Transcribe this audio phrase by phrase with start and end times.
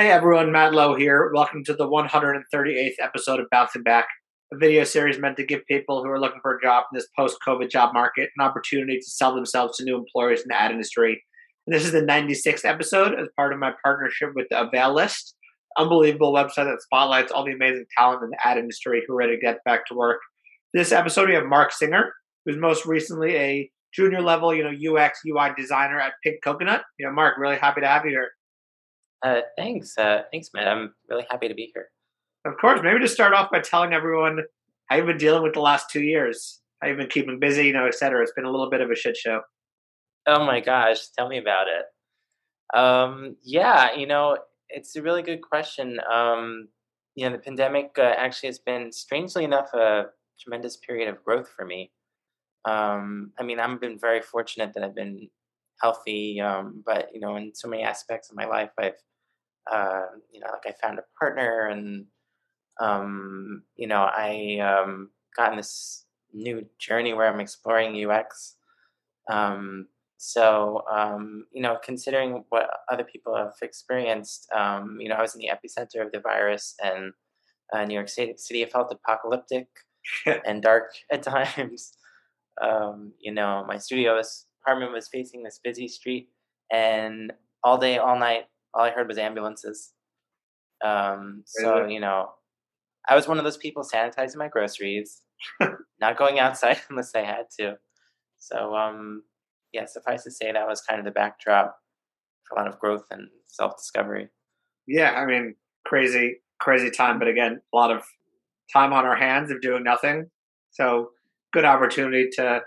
[0.00, 1.30] Hey everyone, Matt Lowe here.
[1.34, 4.06] Welcome to the 138th episode of Bouncing Back,
[4.50, 7.06] a video series meant to give people who are looking for a job in this
[7.14, 10.70] post COVID job market an opportunity to sell themselves to new employers in the ad
[10.70, 11.22] industry.
[11.66, 15.34] And this is the 96th episode as part of my partnership with the Avail List,
[15.76, 19.34] unbelievable website that spotlights all the amazing talent in the ad industry who are ready
[19.34, 20.20] to get back to work.
[20.72, 22.10] This episode, we have Mark Singer,
[22.46, 26.84] who's most recently a junior level, you know, UX UI designer at Pink Coconut.
[26.98, 28.30] You know, Mark, really happy to have you here.
[29.22, 30.68] Uh, thanks, uh, thanks, Matt.
[30.68, 31.88] I'm really happy to be here.
[32.46, 34.40] Of course, maybe just start off by telling everyone
[34.86, 37.72] how you've been dealing with the last two years, how you've been keeping busy, you
[37.72, 38.22] know, et cetera.
[38.22, 39.42] It's been a little bit of a shit show.
[40.26, 42.78] Oh my gosh, tell me about it.
[42.78, 44.38] Um, yeah, you know,
[44.68, 45.98] it's a really good question.
[46.10, 46.68] Um,
[47.14, 50.06] you know, the pandemic uh, actually has been, strangely enough, a
[50.40, 51.90] tremendous period of growth for me.
[52.64, 55.28] Um, I mean, I've been very fortunate that I've been
[55.80, 58.94] healthy, um, but you know, in so many aspects of my life, I've,
[59.70, 62.06] uh, you know, like I found a partner, and
[62.80, 68.56] um, you know, I um, got in this new journey where I'm exploring UX.
[69.30, 69.86] Um,
[70.22, 75.34] so, um, you know, considering what other people have experienced, um, you know, I was
[75.34, 77.12] in the epicenter of the virus, and
[77.72, 79.68] uh, New York City, City felt apocalyptic
[80.46, 81.22] and dark at
[81.56, 81.92] times.
[82.60, 86.28] Um, you know, my studio was, apartment was facing this busy street,
[86.72, 88.44] and all day, all night,
[88.74, 89.92] all I heard was ambulances.
[90.84, 92.30] Um, so, you know,
[93.08, 95.22] I was one of those people sanitizing my groceries,
[96.00, 97.76] not going outside unless I had to.
[98.38, 99.22] So, um,
[99.72, 101.76] yeah, suffice to say, that was kind of the backdrop
[102.48, 104.28] for a lot of growth and self discovery.
[104.86, 105.54] Yeah, I mean,
[105.86, 108.02] crazy, crazy time, but again, a lot of
[108.72, 110.30] time on our hands of doing nothing.
[110.70, 111.10] So,
[111.52, 112.60] good opportunity to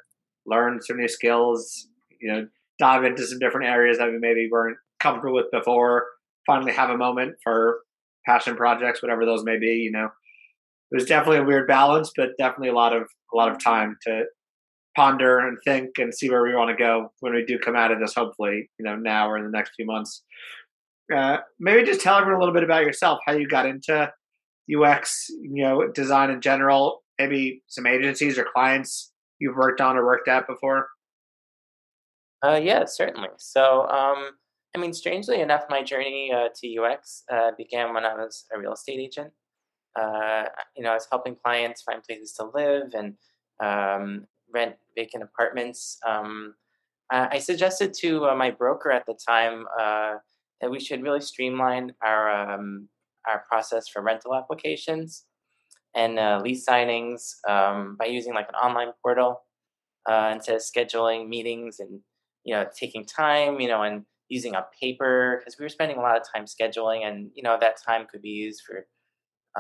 [0.46, 1.88] learn some new skills,
[2.20, 2.48] you know,
[2.80, 6.06] dive into some different areas that we maybe weren't comfortable with before,
[6.46, 7.82] finally have a moment for
[8.26, 10.10] passion projects, whatever those may be, you know.
[10.92, 13.04] It was definitely a weird balance, but definitely a lot of
[13.34, 14.26] a lot of time to
[14.96, 17.92] ponder and think and see where we want to go when we do come out
[17.92, 20.24] of this, hopefully, you know, now or in the next few months.
[21.14, 24.12] Uh, maybe just tell everyone a little bit about yourself, how you got into
[24.74, 30.06] UX, you know, design in general, maybe some agencies or clients you've worked on or
[30.06, 30.88] worked at before.
[32.46, 33.30] Uh, yeah, certainly.
[33.38, 34.32] So, um,
[34.76, 38.60] I mean, strangely enough, my journey uh, to UX uh, began when I was a
[38.60, 39.32] real estate agent.
[40.00, 40.46] Uh,
[40.76, 43.14] you know, I was helping clients find places to live and
[43.64, 46.00] um, rent vacant apartments.
[46.08, 46.56] Um,
[47.12, 50.16] I suggested to uh, my broker at the time uh,
[50.62, 52.90] that we should really streamline our um,
[53.30, 55.26] our process for rental applications
[55.96, 59.42] and uh, lease signings um, by using like an online portal
[60.10, 62.00] uh, instead of scheduling meetings and
[62.44, 66.02] you know taking time you know and using a paper because we were spending a
[66.02, 68.88] lot of time scheduling and you know that time could be used for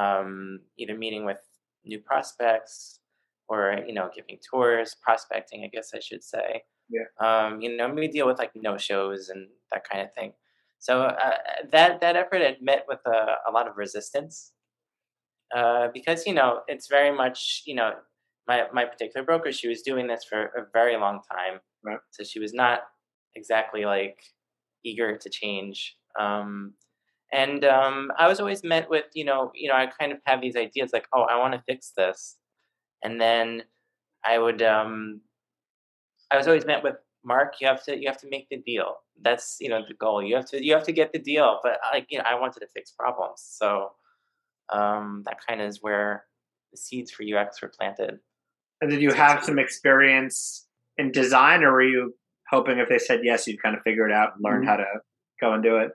[0.01, 1.39] um, either meeting with
[1.85, 2.99] new prospects
[3.47, 6.63] or you know giving tours prospecting i guess i should say.
[6.89, 7.07] Yeah.
[7.19, 10.33] um, you know maybe deal with like no shows and that kind of thing.
[10.79, 11.37] So uh,
[11.71, 14.51] that that effort had met with a, a lot of resistance
[15.53, 17.91] uh, because you know it's very much you know
[18.47, 21.59] my my particular broker she was doing this for a very long time.
[21.85, 21.99] Right.
[22.11, 22.83] so she was not
[23.35, 24.23] exactly like
[24.85, 25.95] eager to change.
[26.19, 26.73] Um,
[27.31, 30.41] and um, I was always met with you know you know I kind of have
[30.41, 32.37] these ideas like oh I want to fix this.
[33.03, 33.63] And then
[34.25, 35.21] I would um,
[36.31, 38.95] I was always met with Mark you have to you have to make the deal.
[39.21, 40.23] That's you know the goal.
[40.23, 42.61] You have to you have to get the deal but like you know I wanted
[42.61, 43.43] to fix problems.
[43.45, 43.91] So
[44.71, 46.25] um, that kind of is where
[46.71, 48.19] the seeds for UX were planted
[48.81, 52.15] And did you have some experience in design, or were you
[52.49, 54.65] hoping if they said yes, you'd kind of figure it out and learn Mhm.
[54.65, 54.85] how to
[55.41, 55.91] go and do it?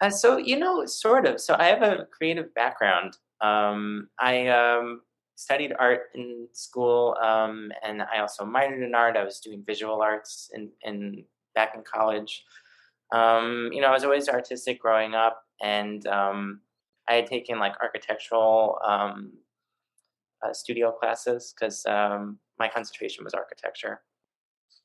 [0.00, 1.40] Uh, so you know, sort of.
[1.40, 3.16] So I have a creative background.
[3.40, 5.02] Um, I um,
[5.36, 9.16] studied art in school, um, and I also minored in art.
[9.16, 11.24] I was doing visual arts in, in
[11.54, 12.44] back in college.
[13.12, 16.60] Um, you know, I was always artistic growing up, and um,
[17.10, 19.32] I had taken like architectural um,
[20.42, 24.00] uh, studio classes because um, my concentration was architecture.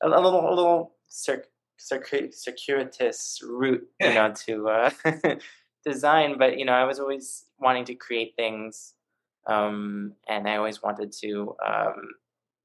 [0.02, 4.90] A, a little, a little circ- circuit, circuitous route, you know, to uh,
[5.84, 6.36] design.
[6.36, 8.94] But you know, I was always wanting to create things,
[9.46, 12.02] um, and I always wanted to um,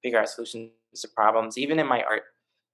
[0.01, 1.57] figure out solutions to problems.
[1.57, 2.23] Even in my art,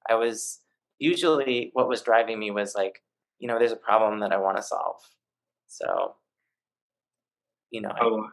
[0.09, 0.61] I was
[0.99, 3.03] usually what was driving me was like,
[3.39, 5.01] you know, there's a problem that I want to solve.
[5.67, 6.15] So,
[7.71, 8.29] you know, Oh,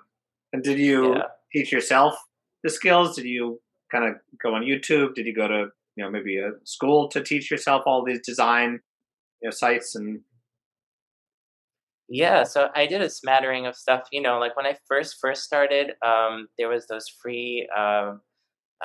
[0.52, 1.28] and did you yeah.
[1.52, 2.16] teach yourself
[2.62, 3.16] the skills?
[3.16, 3.60] Did you
[3.92, 5.14] kind of go on YouTube?
[5.14, 8.81] Did you go to you know maybe a school to teach yourself all these design
[9.42, 10.22] you know sites and
[12.08, 14.08] Yeah, so I did a smattering of stuff.
[14.12, 18.20] You know, like when I first first started, um, there was those free um,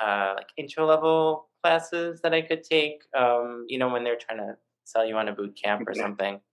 [0.02, 3.02] uh, like intro level classes that I could take.
[3.18, 5.96] Um, you know, when they're trying to sell you on a boot camp or Okay.
[5.96, 6.42] something.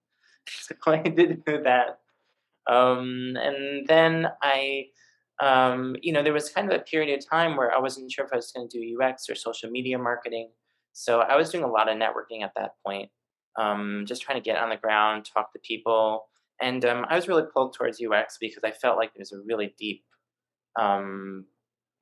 [0.49, 2.01] So I did do that.
[2.69, 4.87] Um, and then I,
[5.41, 8.25] um, you know, there was kind of a period of time where I wasn't sure
[8.25, 10.51] if I was going to do UX or social media marketing.
[10.93, 13.11] So I was doing a lot of networking at that point,
[13.59, 16.27] um, just trying to get on the ground, talk to people.
[16.61, 19.75] And um, I was really pulled towards UX because I felt like there's a really
[19.79, 20.03] deep,
[20.81, 21.45] um,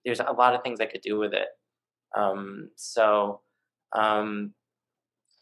[0.05, 1.49] there's a lot of things I could do with it.
[2.17, 3.41] Um, so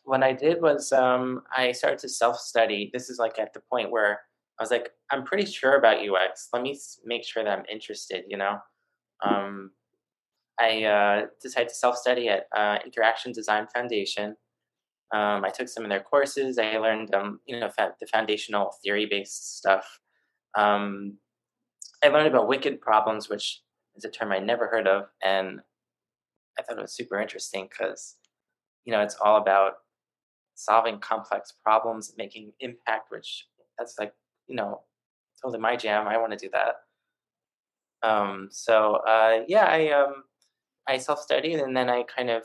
[0.05, 2.91] what I did was I started to self study.
[2.93, 4.21] This is like at the point where
[4.59, 6.49] I was like, I'm pretty sure about UX.
[6.53, 8.59] Let me make sure that I'm interested, you know?
[9.25, 9.71] Um,
[10.61, 14.37] I uh, decided to self study at uh, Interaction Design Foundation.
[15.13, 16.59] Um, I took some of their courses.
[16.59, 20.01] I learned, um, you know, fa- the foundational theory based stuff.
[20.57, 21.19] Um,
[22.05, 23.63] I learned about wicked problems, which
[23.95, 25.61] is a term I never heard of, and
[26.59, 28.17] I thought it was super interesting because,
[28.85, 29.75] you know, it's all about
[30.55, 33.47] solving complex problems, making impact, which
[33.79, 34.13] that's like,
[34.53, 34.83] you know,
[35.43, 36.07] totally my jam.
[36.07, 38.07] I want to do that.
[38.07, 40.25] Um, so uh, yeah, I um,
[40.87, 42.45] I self studied and then I kind of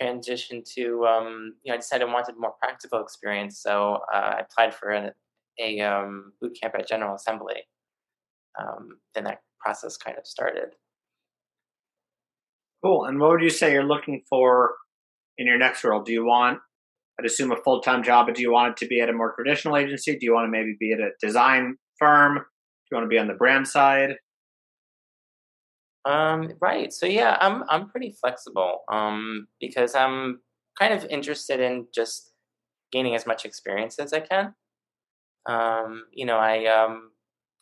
[0.00, 4.40] transitioned to um, you know I decided I wanted more practical experience, so uh, I
[4.40, 5.12] applied for a,
[5.60, 7.62] a um, boot camp at General Assembly.
[8.58, 10.74] Um, then that process kind of started.
[12.82, 13.04] Cool.
[13.04, 14.74] And what would you say you're looking for
[15.38, 16.02] in your next role?
[16.02, 16.58] Do you want,
[17.22, 19.12] I'd assume, a full time job, but do you want it to be at a
[19.12, 20.12] more traditional agency?
[20.12, 22.36] Do you want to maybe be at a design firm?
[22.36, 22.42] Do
[22.90, 24.16] you want to be on the brand side?
[26.04, 26.92] Um, right.
[26.92, 30.40] So yeah, I'm I'm pretty flexible um, because I'm
[30.78, 32.32] kind of interested in just
[32.90, 34.54] gaining as much experience as I can.
[35.48, 37.12] Um, you know, I um,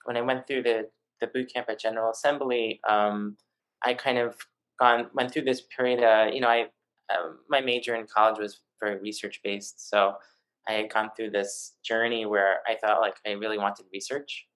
[0.05, 0.89] when I went through the
[1.21, 3.37] the boot camp at General Assembly, um,
[3.85, 4.37] I kind of
[4.81, 6.03] gone went through this period.
[6.03, 6.63] Uh, you know, I
[7.15, 10.15] um, my major in college was very research based, so
[10.69, 14.47] I had gone through this journey where I felt like I really wanted research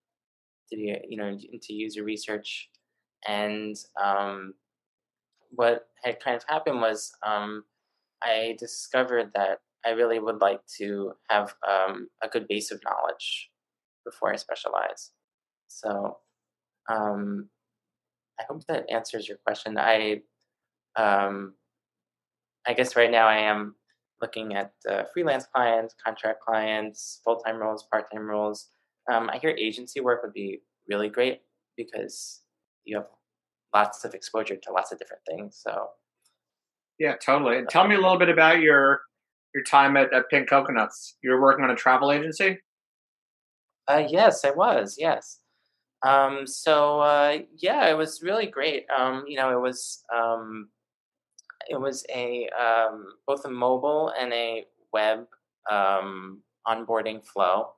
[0.70, 2.68] to be, you know, into user research,
[3.26, 4.54] and um,
[5.50, 7.64] what had kind of happened was um,
[8.22, 13.50] I discovered that I really would like to have um, a good base of knowledge
[14.04, 15.10] before I specialize.
[15.68, 16.18] So
[16.90, 17.48] um,
[18.40, 19.78] I hope that answers your question.
[19.78, 20.22] I
[20.96, 21.54] um,
[22.66, 23.74] I guess right now I am
[24.24, 28.70] looking at uh, freelance clients, contract clients, full time roles, part time roles.
[29.12, 31.42] Um, I hear agency work would be really great
[31.76, 32.40] because
[32.86, 33.06] you have
[33.74, 35.60] lots of exposure to lots of different things.
[35.62, 35.72] So
[36.98, 37.58] Yeah, totally.
[37.58, 39.02] And tell me a little bit about your
[39.54, 41.16] your time at, at Pink Coconuts.
[41.22, 42.58] You were working on a travel agency?
[43.86, 44.96] Uh, yes, I was.
[44.98, 45.40] Yes.
[46.06, 48.86] Um, so uh, yeah, it was really great.
[48.96, 50.70] Um, you know, it was um,
[51.68, 55.26] it was a um, both a mobile and a web
[55.70, 57.72] um, onboarding flow.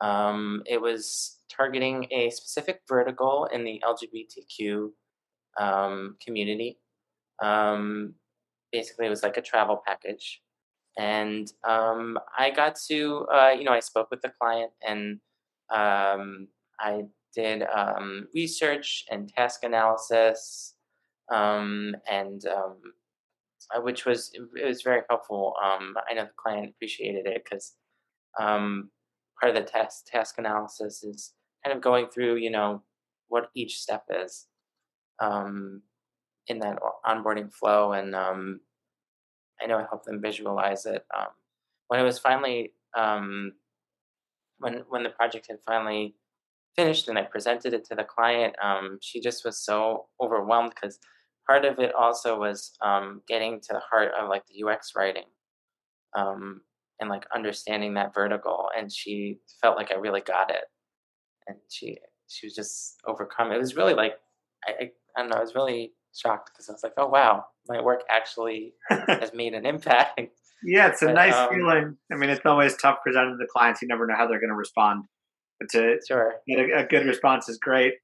[0.00, 4.90] Um, it was targeting a specific vertical in the LGBTQ
[5.58, 6.78] um, community.
[7.42, 8.14] Um,
[8.72, 10.42] basically, it was like a travel package,
[10.98, 15.20] and um, I got to uh, you know I spoke with the client and
[15.70, 17.02] I
[17.34, 17.64] did
[18.34, 20.74] research and task analysis,
[21.32, 22.76] um, and um,
[23.74, 25.54] uh, which was it was very helpful.
[25.62, 27.74] Um, I know the client appreciated it because
[28.40, 28.90] um,
[29.40, 31.32] part of the task task analysis is
[31.64, 32.82] kind of going through you know
[33.28, 34.46] what each step is
[35.20, 35.82] um,
[36.46, 38.60] in that onboarding flow, and um,
[39.60, 41.04] I know I helped them visualize it.
[41.16, 41.28] Um,
[41.88, 43.52] when it was finally um,
[44.58, 46.14] when when the project had finally
[46.76, 48.54] finished and I presented it to the client,
[49.00, 50.98] she just was so overwhelmed because
[51.46, 55.24] part of it also was um, getting to the heart of like the UX writing
[56.16, 56.62] um,
[57.00, 58.68] and like understanding that vertical.
[58.76, 60.64] And she felt like I really got it,
[61.46, 61.98] and she
[62.28, 63.52] she was just overcome.
[63.52, 64.14] It was really like
[64.66, 65.38] I I, I don't know.
[65.38, 69.54] I was really shocked because I was like, oh wow, my work actually has made
[69.54, 70.20] an impact.
[70.64, 71.96] yeah, it's a But, nice um, feeling.
[72.12, 73.82] I mean, it's always tough presenting to clients.
[73.82, 75.04] You never know how they're going to respond.
[75.60, 76.34] But to sure.
[76.46, 77.94] get a, a good response is great.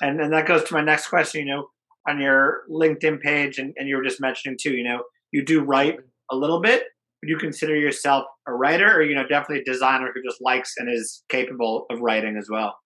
[0.00, 1.46] And and that goes to my next question.
[1.46, 1.68] You know,
[2.06, 4.72] on your LinkedIn page, and, and you were just mentioning too.
[4.72, 5.98] You know, you do write
[6.30, 6.84] a little bit.
[7.22, 10.74] Would you consider yourself a writer, or you know, definitely a designer who just likes
[10.76, 12.76] and is capable of writing as well?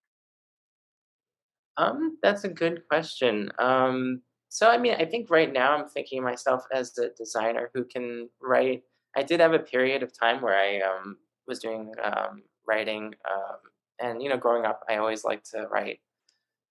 [1.78, 3.50] Um, that's a good question.
[3.58, 7.70] Um, so I mean, I think right now I'm thinking of myself as a designer
[7.74, 8.82] who can write.
[9.16, 11.16] I did have a period of time where I um,
[11.48, 13.56] was doing um, writing um,
[14.00, 16.00] and you know, growing up, I always liked to write.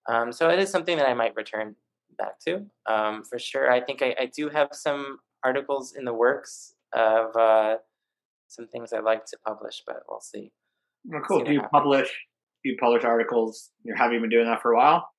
[0.08, 1.76] Um, so it is something that I might return
[2.18, 3.72] back to um, for sure.
[3.72, 7.76] I think I, I, do have some articles in the works of uh,
[8.48, 10.52] some things I'd like to publish, but we'll see.
[11.14, 11.40] Oh, cool.
[11.40, 11.72] See do you happens.
[11.72, 12.10] publish?
[12.64, 13.72] Do you publish articles?
[13.84, 15.10] You have you been doing that for a while?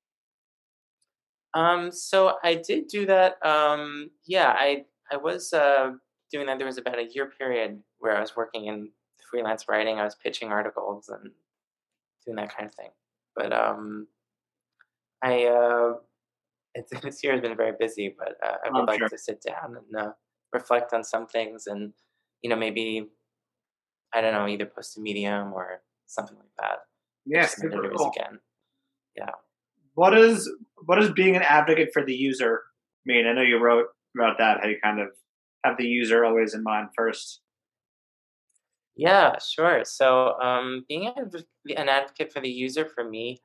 [1.55, 3.37] Um, so I did do that.
[3.45, 5.93] Um, yeah, I I was uh,
[6.31, 6.59] doing that.
[6.59, 8.91] There was about a year period where I was working in
[9.31, 9.99] freelance writing.
[9.99, 11.33] I was pitching articles and
[12.25, 12.91] doing that kind of thing.
[13.35, 14.09] But um,
[15.23, 15.95] I uh,
[17.03, 19.09] this year has been very busy, but uh, I would oh, like sure.
[19.09, 20.13] to sit down and uh,
[20.53, 21.93] reflect on some things, and
[22.43, 23.09] you know maybe
[24.15, 26.79] I don't know either post a medium or something like that.
[27.25, 28.13] Yes, yeah, cool.
[28.15, 28.39] again.
[29.17, 29.31] Yeah.
[29.95, 30.51] What is
[30.85, 32.63] what does being an advocate for the user
[33.05, 33.27] mean?
[33.27, 34.59] I know you wrote about that.
[34.63, 35.09] How you kind of
[35.65, 37.41] have the user always in mind first.
[38.95, 39.83] Yeah, sure.
[39.85, 41.13] So um, being
[41.77, 43.43] an advocate for the user for me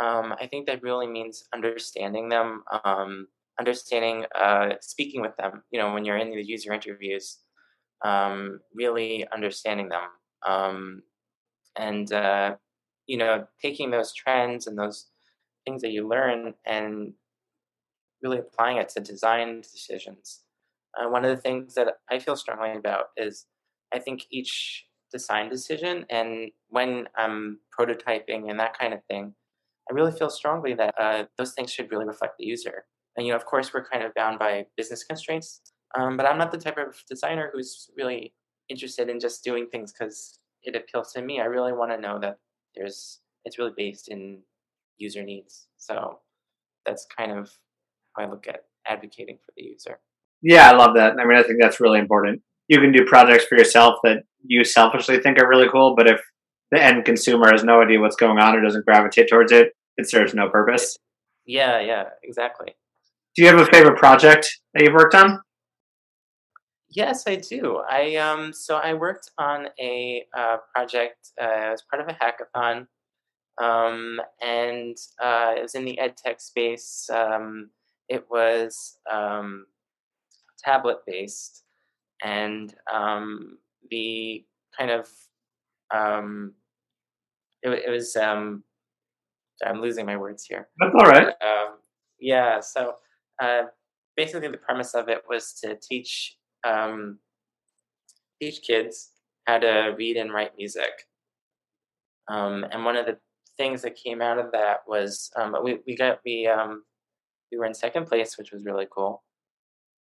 [0.00, 3.28] um, I think that really means understanding them, um,
[3.58, 5.62] understanding, uh, speaking with them.
[5.70, 7.38] You know, when you're in the user interviews,
[8.02, 10.08] um, really understanding them,
[10.46, 11.02] um,
[11.76, 12.56] and uh,
[13.06, 15.08] you know, taking those trends and those
[15.66, 17.12] things that you learn and
[18.22, 20.40] really applying it to design decisions.
[20.98, 23.46] Uh, one of the things that I feel strongly about is
[23.92, 29.34] I think each design decision and when I'm prototyping and that kind of thing,
[29.88, 32.84] I really feel strongly that uh, those things should really reflect the user.
[33.16, 35.60] And you know, of course, we're kind of bound by business constraints,
[35.98, 38.34] um, but I'm not the type of designer who's really
[38.68, 41.40] interested in just doing things because it appeals to me.
[41.40, 42.38] I really want to know that
[42.76, 44.40] there's it's really based in
[44.98, 45.66] user needs.
[45.78, 46.20] So
[46.86, 47.50] that's kind of
[48.16, 49.98] how I look at advocating for the user.
[50.42, 51.14] Yeah, I love that.
[51.18, 52.42] I mean, I think that's really important.
[52.68, 56.20] You can do projects for yourself that you selfishly think are really cool, but if
[56.70, 60.08] the end consumer has no idea what's going on or doesn't gravitate towards it, it
[60.08, 60.96] serves no purpose.
[61.46, 62.74] Yeah, yeah, exactly.
[63.36, 65.40] Do you have a favorite project that you've worked on?
[66.92, 67.82] Yes, I do.
[67.88, 72.86] I um, so I worked on a uh, project uh, as part of a hackathon,
[73.62, 77.08] um, and uh, it was in the ed tech space.
[77.14, 77.70] Um,
[78.08, 79.66] it was um,
[80.58, 81.62] tablet based,
[82.24, 83.58] and um,
[83.88, 84.44] the
[84.76, 85.08] kind of
[85.94, 86.54] um,
[87.62, 88.64] it, it was um,
[89.64, 90.68] I'm losing my words here.
[90.78, 91.28] That's all right.
[91.28, 91.76] Um,
[92.18, 92.60] yeah.
[92.60, 92.94] So
[93.40, 93.62] uh,
[94.16, 97.18] basically, the premise of it was to teach um,
[98.40, 99.10] teach kids
[99.46, 100.90] how to read and write music.
[102.28, 103.18] Um, and one of the
[103.56, 106.84] things that came out of that was um, we we got we um,
[107.50, 109.22] we were in second place, which was really cool.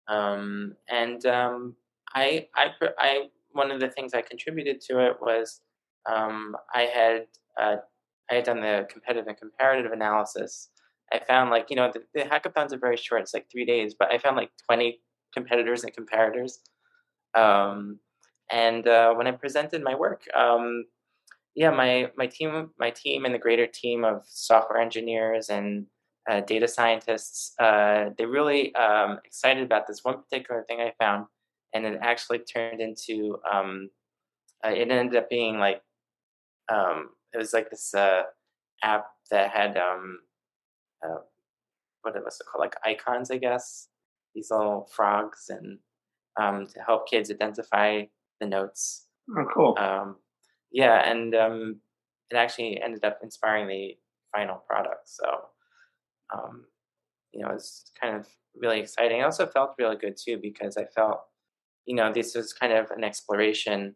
[0.07, 1.75] Um, and um,
[2.13, 5.61] I I I one of the things I contributed to it was
[6.11, 7.27] um, I had
[7.59, 7.77] uh,
[8.29, 10.69] I had done the competitive and comparative analysis.
[11.13, 13.95] I found like you know the, the hackathons are very short; it's like three days,
[13.97, 15.01] but I found like twenty
[15.33, 16.53] competitors and comparators.
[17.37, 17.99] Um,
[18.51, 20.85] and uh, when I presented my work, um,
[21.55, 25.85] yeah, my my team, my team, and the greater team of software engineers and
[26.29, 31.27] uh, data scientists, uh, they really um, excited about this one particular thing I found,
[31.73, 33.89] and it actually turned into um,
[34.65, 35.81] uh, it ended up being like
[36.71, 38.23] um, it was like this uh,
[38.83, 40.19] app that had um,
[41.03, 41.19] uh,
[42.01, 43.89] what was it called, like icons, I guess.
[44.33, 45.79] These little frogs, and
[46.39, 48.03] um, to help kids identify
[48.39, 49.07] the notes.
[49.29, 49.75] Oh, cool.
[49.79, 50.17] Um,
[50.71, 51.79] yeah, and um,
[52.29, 53.97] it actually ended up inspiring the
[54.35, 55.07] final product.
[55.07, 55.25] So,
[56.33, 56.65] um,
[57.31, 59.21] you know, it's kind of really exciting.
[59.21, 61.19] I also felt really good too because I felt,
[61.85, 63.95] you know, this was kind of an exploration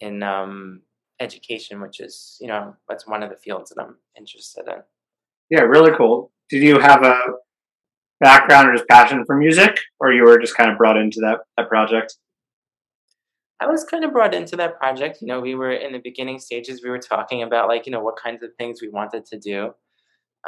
[0.00, 0.82] in um,
[1.22, 4.82] education, which is, you know, that's one of the fields that I'm interested in.
[5.50, 6.32] Yeah, really cool.
[6.50, 7.18] Did you have a
[8.20, 11.40] background or just passion for music, or you were just kind of brought into that,
[11.56, 12.16] that project?
[13.60, 15.18] I was kind of brought into that project.
[15.20, 16.82] You know, we were in the beginning stages.
[16.82, 19.74] We were talking about like, you know, what kinds of things we wanted to do.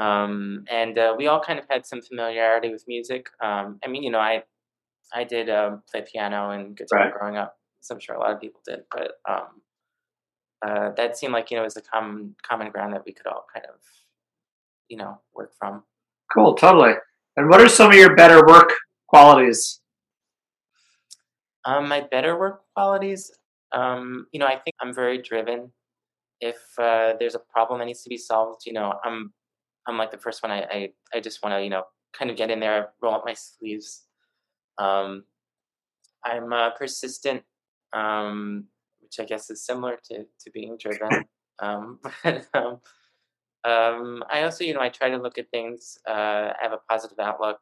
[0.00, 3.26] Um, and uh, we all kind of had some familiarity with music.
[3.40, 4.42] Um, I mean, you know, I
[5.12, 7.14] I did uh, play piano and guitar right.
[7.14, 8.80] growing up, so I'm sure a lot of people did.
[8.90, 9.62] But um,
[10.64, 13.44] uh, that seemed like you know was a common common ground that we could all
[13.52, 13.80] kind of
[14.88, 15.82] you know work from.
[16.32, 16.94] Cool, totally.
[17.36, 18.72] And what are some of your better work
[19.08, 19.80] qualities?
[21.64, 23.30] Um, my better work qualities,
[23.72, 25.72] um, you know, I think I'm very driven.
[26.40, 29.32] If uh, there's a problem that needs to be solved, you know, I'm
[29.86, 30.52] I'm like the first one.
[30.52, 31.84] I I, I just want to you know
[32.16, 34.04] kind of get in there, roll up my sleeves.
[34.78, 35.24] Um,
[36.24, 37.42] I'm uh, persistent.
[37.92, 38.66] Um,
[39.16, 41.24] which I guess is similar to, to being driven.
[41.60, 42.80] Um, but um,
[43.64, 47.18] um, I also, you know, I try to look at things, uh, have a positive
[47.18, 47.60] outlook,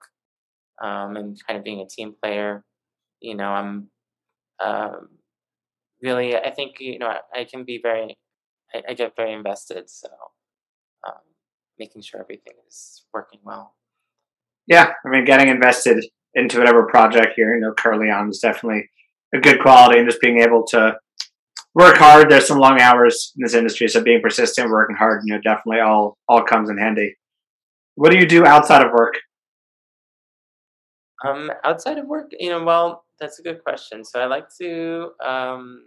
[0.82, 2.64] um, and kind of being a team player.
[3.20, 3.88] You know, I'm
[4.60, 5.08] um,
[6.02, 8.16] really, I think, you know, I, I can be very,
[8.74, 9.88] I, I, get very invested.
[9.88, 10.08] So
[11.06, 11.20] um,
[11.78, 13.74] making sure everything is working well.
[14.66, 16.04] Yeah, I mean, getting invested
[16.34, 18.88] into whatever project you're, you know, currently on is definitely
[19.34, 20.96] a good quality, and just being able to
[21.74, 22.30] work hard.
[22.30, 25.80] There's some long hours in this industry, so being persistent, working hard, you know, definitely
[25.80, 27.16] all all comes in handy.
[27.94, 29.14] What do you do outside of work?
[31.26, 34.04] Um, outside of work, you know, well, that's a good question.
[34.04, 35.84] So I like to, um,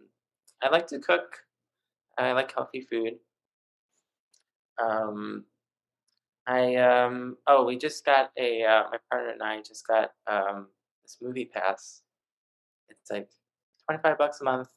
[0.64, 1.40] I like to cook.
[2.18, 3.16] I like healthy food.
[4.82, 5.44] Um,
[6.48, 10.68] I um, oh, we just got a uh, my partner and I just got um
[11.04, 12.02] this movie pass.
[12.88, 13.28] It's like
[13.86, 14.70] twenty five bucks a month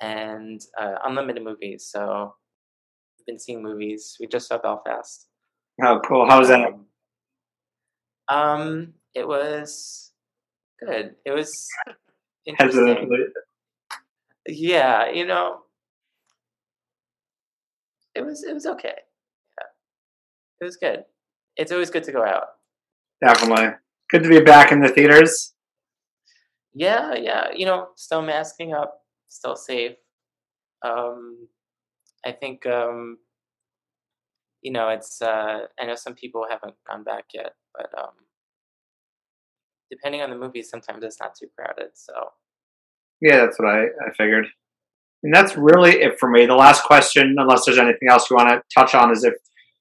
[0.00, 1.88] and uh, unlimited movies.
[1.90, 2.34] So
[3.18, 4.16] we've been seeing movies.
[4.20, 5.26] We just saw Belfast.
[5.82, 6.28] Oh, cool!
[6.28, 6.60] How was that?
[6.60, 6.86] Um,
[8.28, 10.12] um it was
[10.80, 11.14] good.
[11.24, 11.68] It was
[12.46, 13.10] interesting.
[14.48, 15.60] Yeah, you know,
[18.14, 18.94] it was it was okay.
[19.58, 19.66] Yeah,
[20.60, 21.04] it was good.
[21.56, 22.48] It's always good to go out.
[23.24, 23.74] Definitely
[24.10, 25.52] good to be back in the theaters.
[26.74, 27.48] Yeah, yeah.
[27.54, 28.97] You know, still masking up
[29.28, 29.96] still safe.
[30.84, 31.48] Um,
[32.24, 33.18] I think um,
[34.62, 35.22] you know it's.
[35.22, 38.14] Uh, I know some people haven't gone back yet, but um,
[39.90, 41.90] depending on the movie, sometimes it's not too crowded.
[41.94, 42.12] So
[43.20, 44.46] yeah, that's what I, I figured.
[45.22, 46.46] And that's really it for me.
[46.46, 49.34] The last question, unless there's anything else you want to touch on, is if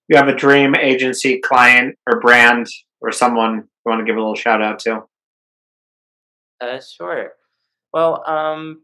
[0.09, 2.65] you have a dream agency, client, or brand,
[3.01, 5.03] or someone you want to give a little shout out to.
[6.59, 7.33] Uh, sure.
[7.93, 8.81] Well, um,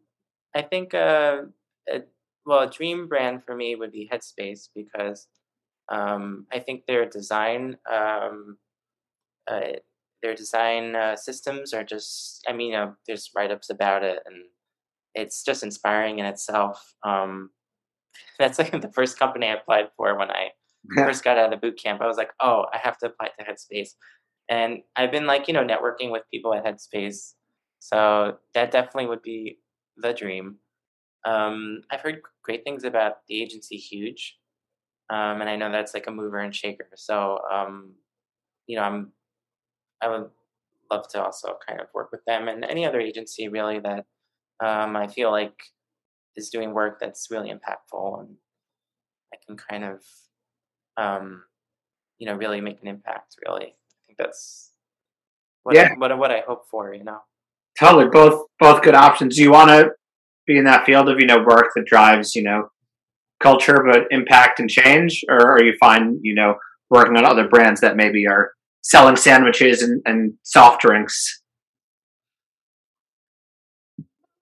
[0.56, 1.44] I think uh,
[1.90, 2.02] a,
[2.46, 5.28] well, a dream brand for me would be Headspace because
[5.90, 8.58] um, I think their design, um,
[9.50, 9.78] uh,
[10.22, 12.44] their design uh, systems are just.
[12.48, 14.46] I mean, you know, there's write ups about it, and
[15.16, 16.96] it's just inspiring in itself.
[17.04, 17.52] Um,
[18.40, 20.50] that's like the first company I applied for when I
[20.96, 22.02] first got out of the boot camp.
[22.02, 23.92] I was like, oh, I have to apply to Headspace,
[24.50, 27.34] and I've been like, you know, networking with people at Headspace.
[27.80, 29.58] So that definitely would be
[29.98, 30.58] the dream.
[31.26, 34.38] Um, I've heard great things about the agency Huge,
[35.10, 36.90] um, and I know that's like a mover and shaker.
[36.96, 37.94] So, um,
[38.68, 39.12] you know, I'm
[40.02, 40.30] I would
[40.92, 44.06] love to also kind of work with them and any other agency really that
[44.60, 45.56] um, I feel like
[46.36, 48.36] is doing work that's really impactful and
[49.34, 50.04] I can kind of,
[50.98, 51.44] um,
[52.18, 53.36] you know, really make an impact.
[53.48, 54.72] Really, I think that's
[55.64, 55.94] what yeah.
[55.98, 56.94] what what I hope for.
[56.94, 57.22] You know
[57.80, 59.36] totally both both good options.
[59.36, 59.92] Do you want to
[60.46, 62.70] be in that field of you know work that drives you know
[63.40, 66.56] culture but impact and change, or are you fine you know
[66.90, 71.42] working on other brands that maybe are selling sandwiches and, and soft drinks?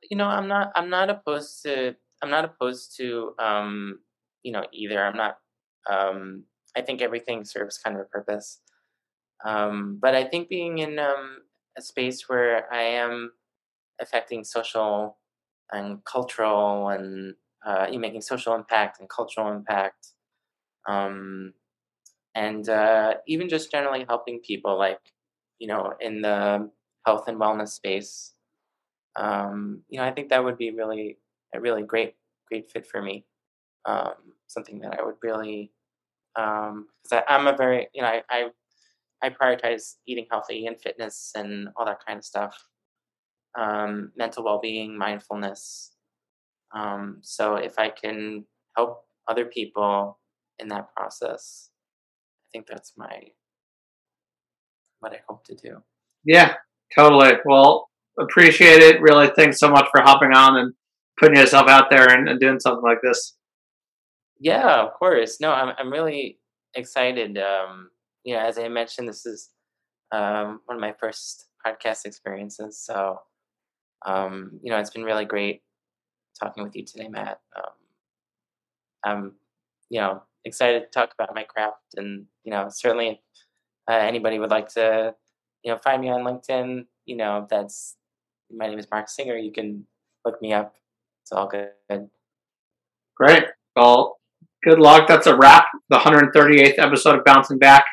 [0.09, 3.99] You know, I'm not I'm not opposed to I'm not opposed to um,
[4.43, 5.03] you know either.
[5.03, 5.37] I'm not.
[5.89, 6.43] Um,
[6.75, 8.61] I think everything serves kind of a purpose.
[9.43, 11.39] Um, but I think being in um,
[11.77, 13.31] a space where I am
[14.01, 15.17] affecting social
[15.71, 20.09] and cultural and uh, making social impact and cultural impact,
[20.87, 21.53] um,
[22.35, 24.99] and uh, even just generally helping people, like
[25.59, 26.69] you know, in the
[27.05, 28.33] health and wellness space.
[29.15, 31.17] Um, you know, I think that would be really
[31.53, 32.15] a really great
[32.47, 33.25] great fit for me.
[33.85, 34.13] Um,
[34.47, 35.71] something that I would really
[36.35, 38.49] because um, I'm a very you know I, I
[39.23, 42.67] I prioritize eating healthy and fitness and all that kind of stuff.
[43.57, 45.91] Um, mental well being, mindfulness.
[46.73, 48.45] Um, so if I can
[48.77, 50.19] help other people
[50.59, 51.69] in that process,
[52.45, 53.19] I think that's my
[54.99, 55.77] what I hope to do.
[56.23, 56.55] Yeah,
[56.95, 57.33] totally.
[57.45, 59.01] Well, appreciate it.
[59.01, 60.73] Really, thanks so much for hopping on and
[61.19, 63.35] putting yourself out there and, and doing something like this.
[64.39, 65.39] Yeah, of course.
[65.39, 66.39] No, I'm I'm really
[66.73, 67.37] excited.
[67.37, 67.89] Um,
[68.23, 69.49] you know, as I mentioned, this is
[70.11, 72.79] um, one of my first podcast experiences.
[72.79, 73.19] So,
[74.05, 75.61] um, you know, it's been really great
[76.39, 77.39] talking with you today, Matt.
[77.55, 77.71] Um,
[79.03, 79.31] I'm,
[79.89, 83.17] you know, excited to talk about my craft, and you know, certainly, if
[83.89, 85.13] uh, anybody would like to,
[85.63, 87.97] you know, find me on LinkedIn, you know, that's
[88.51, 89.37] my name is Mark Singer.
[89.37, 89.85] You can
[90.25, 90.75] look me up.
[91.23, 92.09] It's all good.
[93.15, 93.43] Great.
[93.75, 94.19] Well,
[94.63, 95.07] good luck.
[95.07, 95.65] That's a wrap.
[95.89, 97.85] The 138th episode of Bouncing Back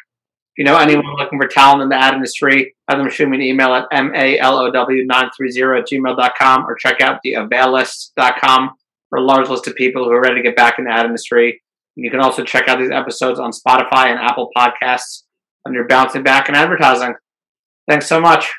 [0.58, 3.42] you know anyone looking for talent in the ad industry, have them shoot me an
[3.42, 8.70] email at malow930 at gmail.com or check out the availlist.com
[9.08, 11.06] for a large list of people who are ready to get back in the ad
[11.06, 11.62] industry.
[11.96, 15.22] And you can also check out these episodes on Spotify and Apple Podcasts
[15.74, 17.14] you're bouncing back in advertising.
[17.88, 18.52] Thanks so much.